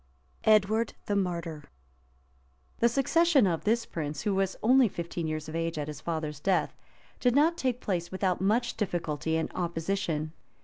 EDWARD 0.45 0.95
THE 1.05 1.15
MARTYR 1.15 1.69
{957.} 2.79 2.79
The 2.79 2.89
succession 2.89 3.45
of 3.45 3.63
this 3.65 3.85
prince, 3.85 4.23
who 4.23 4.33
was 4.33 4.57
only 4.63 4.87
fifteen 4.87 5.27
years 5.27 5.47
of 5.47 5.55
age 5.55 5.77
at 5.77 5.87
his 5.87 6.01
father's 6.01 6.39
death, 6.39 6.75
did 7.19 7.35
not 7.35 7.55
take 7.55 7.81
place 7.81 8.09
without 8.11 8.41
much 8.41 8.75
difficulty 8.77 9.37
and 9.37 9.51
opposition. 9.53 10.33